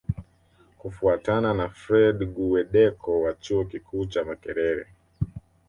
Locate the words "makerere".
4.25-4.87